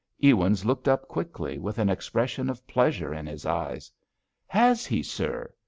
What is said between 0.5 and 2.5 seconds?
looked up quickly, with an expression